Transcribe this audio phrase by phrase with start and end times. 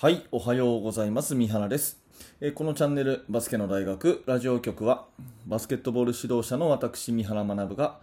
[0.00, 1.34] はい、おはようございます。
[1.34, 1.98] 三原です。
[2.40, 5.04] えーこのチャンネル、バスケの大学ラジオ局は、
[5.46, 7.98] バスケットボール指導者の私、三原学が、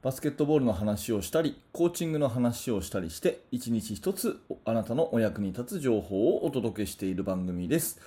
[0.00, 8.00] バスケットボールの話をしたり、コーチングの話をしたりして、一日一つあなたのお役に立つ情報をお届けしている番組です。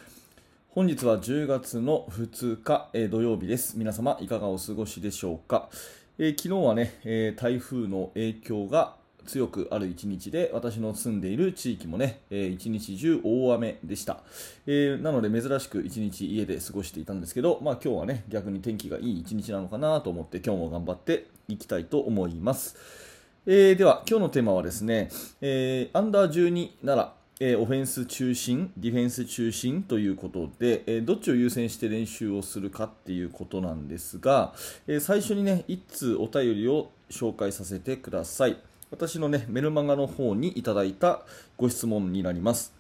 [0.70, 3.78] 本日は10月の2日、えー土曜日です。
[3.78, 5.70] 皆様、いかがお過ごしでしょうか。
[6.18, 14.24] えー昨日はね、えー台風の影響が強くある一日で、私の住んでいる地域もね、えー一日中大雨でした。
[14.66, 22.76] えーなので珍しく一日家で過ごしていたんですけど、まあ今日はね、逆に天気がいい一日なのかなと思って、今日も頑張っていきたいと思います。
[23.46, 25.10] えーでは、今日のテーマはですね、
[25.42, 34.54] えーアンダー12なら、えーオフェンス中心、ディフェンス中心ということで、えーどっちを優先して練習をするかっていうことなんですが、
[34.88, 38.58] えー最初にね、一通お便りを紹介させてください。
[38.92, 41.22] 私のね、メルマガの方にいただいた
[41.58, 42.74] ご質問になります。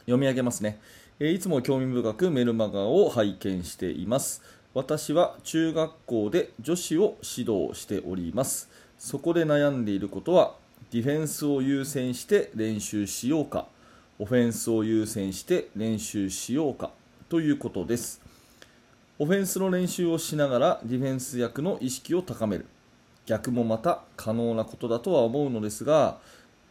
[0.00, 0.78] 読み上げますね、
[1.20, 4.42] えいつも興味深くメルマガを拝見しています。
[4.72, 8.70] 私は中学校で女子を指導しております。
[8.98, 10.54] そこで悩んでいることは
[10.90, 13.66] ディフェンスを優先して練習しようか。
[14.18, 16.90] オフェンスを優先して練習しようか。
[17.28, 18.22] ということです。
[19.18, 22.64] オフェンスの練習をしながらディフェンス役の意識を高める。
[23.26, 26.18] 逆もまた可能なことだとは思うのですが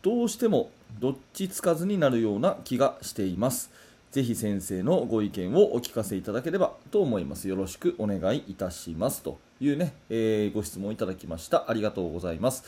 [0.01, 3.71] どうしてもどっちつかずになるような気がしています。
[4.11, 7.47] ぜひ先生のご意見をお聞かせいただければと思います。
[7.47, 9.23] よろしくお願いいたします。
[9.23, 11.65] というね、えーご質問いただきました。
[11.67, 12.63] ありがとうございます。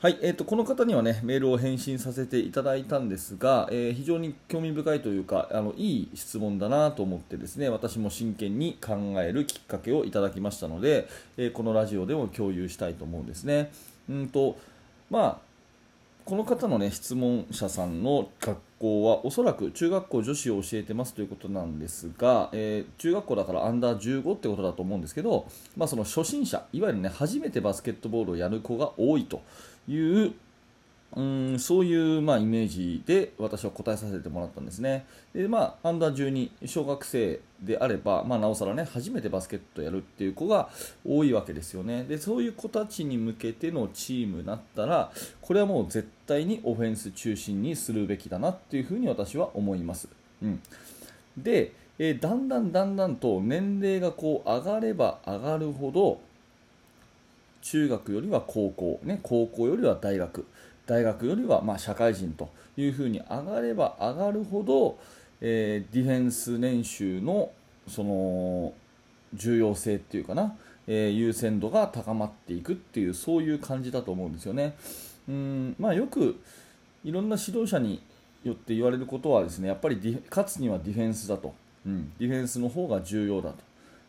[0.00, 13.72] はい、えー、とこの方にはねメールを返信させていただいたんですが、えー非常に興味深いというかあのいい質問だなと思ってですね私も真剣に考えるきっかけをいただきましたので、えーこのラジオでも共有したいと思うんですね。
[14.08, 14.56] うんと
[15.10, 15.48] まあ
[16.24, 29.40] この方の、ね、質問者さんの学校はおそらく中学校女子を教えてますということなんですが、え中学校だからアンダー15ってことだと思うんですけど、まあ、その初心者いわゆる、ね、初めてバスケットボールをやる子が多いと
[29.88, 30.34] いう
[31.16, 35.06] うんそういう、まあ、イメージで私は答えさせてもらったんですね。
[35.34, 40.68] でまあ、アンダー12、小学生であれば、まあ、なおさらね、初めてバスケットやるっていう子が
[41.06, 42.04] 多いわけですよね。
[42.04, 45.10] で、そういう子たちに向けてのチームだったら、
[45.40, 50.08] これはもう絶対にオフェンス中心にするべきだなっていうふうに私は思います。
[50.42, 50.60] うん、
[51.38, 56.20] で、えーだんだんだんだんと年齢がこう上がれば上がるほど、
[57.62, 60.46] 中学よりは高校、ね、高校よりは大学、
[60.86, 64.98] 大学よりはま社会人というふうに上がれば上がるほど、
[65.40, 67.50] えーディフェンス練習の
[67.86, 68.72] その
[69.34, 74.74] 重要性っていうかな、えー優先度が高まっていくっていうそういう感じだと思うんですよね。
[75.28, 76.40] うんまあ、よく
[77.04, 78.02] いろんな指導者に
[78.44, 81.54] よって言われることはですねやっぱり勝つにはディフェンスだと、
[81.86, 83.56] うん、ディフェンスの方が重要だと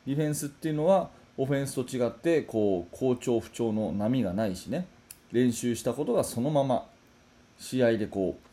[0.08, 4.86] ディフェンスっていうのはオフェンスと違ってこう好調不調の波がないしね。
[5.32, 6.86] 練習したことがそのまま
[7.58, 8.50] 試合でこう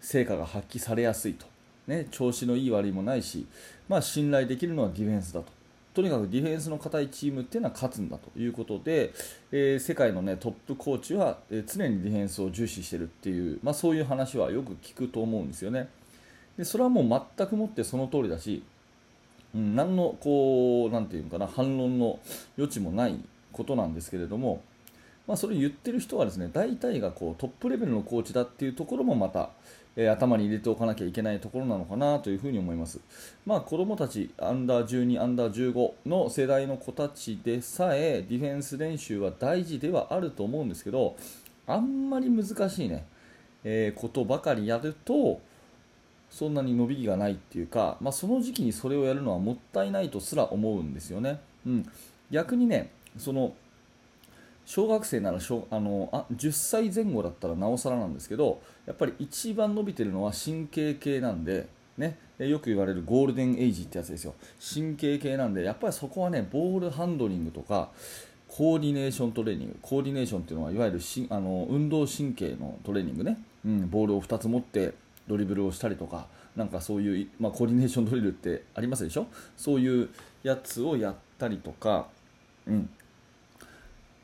[0.00, 1.46] 成果が発揮されやすいと、
[1.88, 3.46] ね、調子のいい悪いもないし、
[3.88, 5.46] まあ、信頼できるのはディフェンスだと。
[5.92, 9.12] とにかくディフェンスの硬いチームっていうのは勝つんだということで、
[9.50, 15.88] えー世界の、ね、トップコーチは、え常にディフェンスを重視してるっていう、まあ、そういう話はよく聞くと思うんですよね。
[16.56, 18.62] でそれはもう全くもってその通りだし、
[19.54, 22.18] うん、何のこうなんていうのかな反論の
[22.56, 23.18] 余地もない
[23.52, 24.62] ことなんですけれども、
[25.26, 29.50] まあ、それ言ってる人はですね大体がこうトップレベルのコーチだっていうところもまた、
[29.96, 33.00] えー頭に入れておかなきゃいけないところなのかなというふに思います。
[33.44, 41.16] まあ、子供たちアンダー12、アンダー15の世代の子たちでさえディフェンス練習は大事ではあると思うんですけど
[41.66, 43.06] あんまり難しいね、
[43.64, 45.40] えーことばかりやると
[46.30, 51.40] そんなに伸びがないっていうか、まあ、その時期にそれをやるのはもったいないとすら思うんですよね。
[51.66, 51.86] うん、
[52.30, 53.54] 逆にねその
[54.64, 61.66] 小学生なら小あのあ10歳前後だったらなおさらなんですけどやっぱり一番伸びてるのは神経系なんで、
[61.96, 64.34] ね、よく言われるゴールデンエイジってやつですよ。
[64.74, 67.88] 神経系なんでやっぱりそこはねボールハンドリングとか
[68.46, 74.92] コーディネーショントレーニングコーディネーションっていうのはいわゆるしあの運動神経のトレーニングね、うん、ボールを2つ持って
[75.28, 76.26] ドリブルをしたりとか
[76.56, 79.26] なんかそういう、まあ、コーディネーション ドリルってありますでしょ？
[79.56, 80.08] そういう
[80.42, 82.08] やつをやったりとか、
[82.66, 82.90] うん、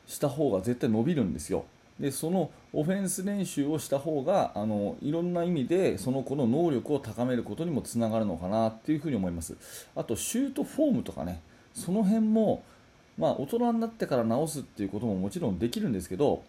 [0.06, 1.64] した方が絶対伸びるんですよ。
[2.00, 9.54] でそのオフェンス練習をした方があのいろんな意味でその子の能力を高めることにもつながるのかなっていうふうに思います。
[9.94, 11.40] あとシュートフォームとかね
[11.72, 12.64] その辺も、
[13.16, 16.42] まあ、大人になってから直すっていうことももちろんできるんですけど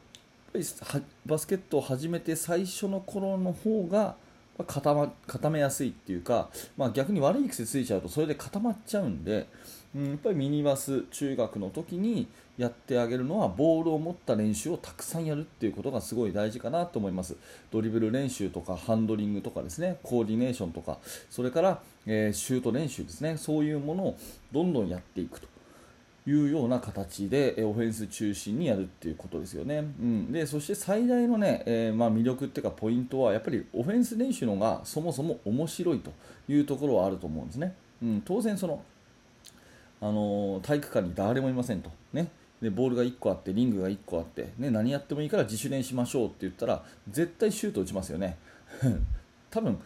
[0.54, 4.16] やっぱりバスケットを始めて最初の頃の方が
[4.63, 9.48] 固ま固めやすいっていうか、まあ、逆に悪い癖ついちゃうとそれで固まっちゃうんで、
[9.94, 17.36] うん、やっぱりミニバス中学の時にやってあげるのはボールを持った練習をたくさんやるっていうことがすごい大事かなと思います。
[17.69, 21.00] ドリブル練習とかハンドリングとかですねコーディネーションとか
[21.30, 23.36] それから、えー、シュート練習ですね。
[23.36, 24.18] そういうものを
[24.54, 25.55] どんどんやっていくと。
[26.27, 29.77] いうような形でオフェンス中心にやるっていうことですよね。
[29.77, 36.12] うん、でそして最大のね、えー、まあ、魅力っていうかポイントはやっぱりオフェンス練習の方がそもそも面白いと
[36.48, 37.75] いうところはあると思うんですね。
[38.01, 38.81] うん、当然その
[40.01, 42.28] あの体育館に誰もいませんと、ね、
[42.62, 48.38] でボールが1個あってリングが1個あって、ね、何やってもいいから自主練しましょうって言ったら絶対シュート打ちますよね。
[49.51, 49.80] 多分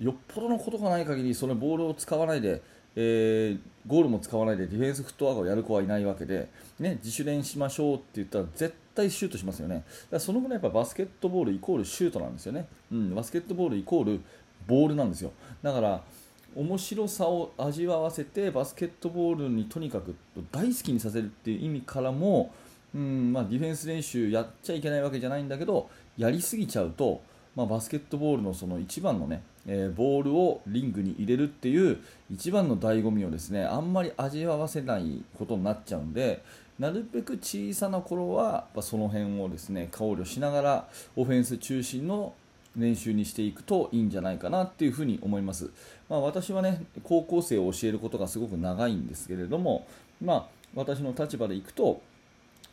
[0.00, 2.62] よっぽどのことがない限りそのボールを使わないで
[2.96, 6.48] えー、ゴールも使わないでディフェンスフットワークをやる子はいないわけで、
[6.78, 9.76] ね、自主練しましょうって言ったら絶対シュートしますよね。
[9.76, 12.66] だからそのぐらいやっぱバスケットボールイコールシュートなんですよね。
[12.92, 14.20] うん、バスケットボールイコール
[14.66, 15.32] ボールなんですよ。
[15.62, 16.02] だから
[16.54, 20.14] 面白さを味わわせてバスケットボールにとにかく
[20.52, 22.54] 大好きにさせるっていう意味からも、
[22.94, 27.22] うんまあ、ディフェンス練習やっちゃいけないわけじゃないんだけどやりすぎちゃうと、
[27.56, 31.98] まあ、バスケットボールのその一番のねえー、ボールをリングに入れるっていう
[32.30, 36.42] 一番の醍醐味をですねあんまり味わわせないことになっちゃうんで
[36.78, 42.34] なるべく小さな頃はその辺をですね考慮しながらオフェンス中心の
[42.76, 45.70] 練習にしていくといいんじゃないかなっていうふに思います、
[46.08, 49.86] まあ、私はね高校生を教えることがすごく長いんですけれども、
[50.20, 52.02] まあ、私の立場でいくと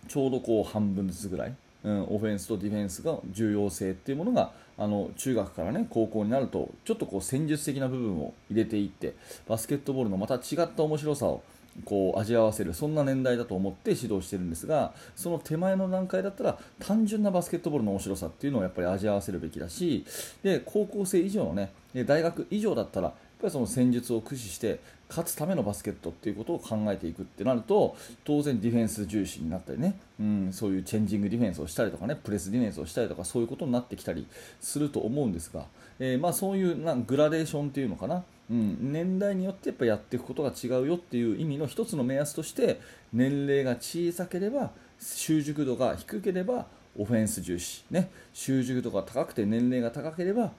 [0.08, 9.16] ちょうどこう半分ずつぐらいうん、オフェンスとディフェンスが重要性っていうものがあの中学からね高校になるとちょっとこう戦術的な部分を入れていって
[9.48, 11.44] バスケットボールのまた違った面白さを
[11.86, 20.06] こう味わわせるそんな年代だと思って指導してるんですがその手前の段階だったら単純なバスケットボールの面白さっていうのをやっぱり味わわせるべきだし
[20.44, 21.72] で高校生以上のね
[22.06, 24.80] 大学以上だったらぱりその戦術を駆使して
[25.10, 34.26] 勝つためのバスケットっていうことを考えていくってなると当然ディフェンス重視になったりね、うん、そういうチェンジングディフェンスをしたりとかねプレスディフェンスをしたりとかそういうことになってきたり
[34.62, 35.66] すると思うんですが、
[36.00, 42.80] えー、まあ、そういうなグラデーションっていうのかな、うん、年代によってやっぱやっていくことが違うよっていう意味の一つの目安として
[43.12, 46.68] 年齢が小さければ習熟度が低ければ
[46.98, 50.52] オフェンス重視、ね、習熟度が高くて年齢が高ければ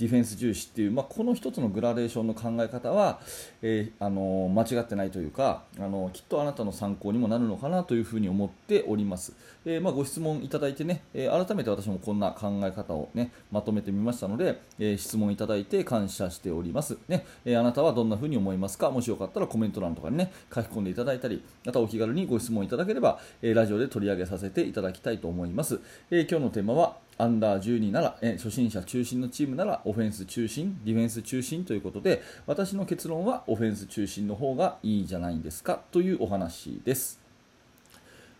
[0.00, 3.20] ディフェンス重視っていう、まあ、この1つのグラデーションの考え方は、
[3.60, 9.34] えー、あの間違ってないというかあのきっとあなたの参考にもなるのかなというふうに思っております、
[9.66, 18.90] えー、まあ、ご質問いただいてね、えー、改めて私もこんな考え方を、ね、まとめてみましたので、え質問いただいて感謝しております、ねえあなたはどんなふうに思いますか？
[18.90, 25.80] もしよかったらコメント欄とかに、ね、書き込んでいただいたりまたお気軽にご質問いただければ、えラジオで取り上げさせていただきたいと思います、
[26.10, 37.29] え今日のテーマはアンダー12なら、え初心者中心のチームならオフェンス中心、ディフェンス中心ということで私の結論はオフェンス中心の方がいいじゃないんですかというお話です。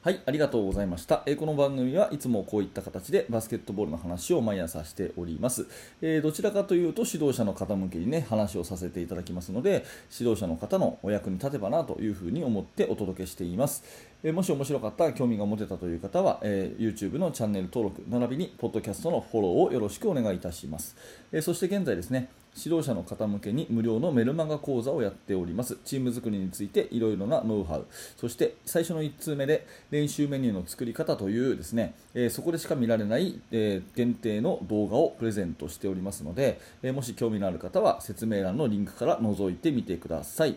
[0.03, 1.23] はい、ありがとうございました。
[1.27, 5.67] えー、この番組はいつもこういった形でバスケットボールの話を毎朝しております。
[6.01, 9.85] えー、どちらかというと指導者の方向けにね、話をさせていただきますので、
[10.19, 13.85] 指導者の方のお役に立てばなというふうに思ってお届けしています。
[14.23, 20.97] えー、もし面白かった、興味が持てたという方は、え YouTube のチャンネル登録、並びにポッドキャストのフォローをよろしくお願いいたします。
[21.31, 25.79] えそして現在ですね、指導者の方向けに無料のメルマガ講座をやっております。
[25.85, 40.57] チーム作りについていろいろなノウハウ、そして最初の1通目で練習メニューの作り方というですね、えー、そこでしか見られない、えー、限定の動画をプレゼントしておりますので、えー、もし興味のある方は説明欄のリンクから覗いてみてください。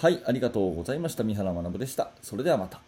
[0.00, 1.24] はい、ありがとうございました。
[1.24, 2.12] 三原学でした。
[2.22, 2.87] それではまた。